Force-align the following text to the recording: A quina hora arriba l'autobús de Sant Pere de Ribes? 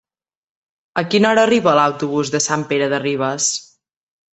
A 1.01 1.03
quina 1.11 1.29
hora 1.33 1.45
arriba 1.49 1.75
l'autobús 1.83 2.35
de 2.39 2.45
Sant 2.49 2.67
Pere 2.75 2.93
de 2.97 3.05
Ribes? 3.09 3.57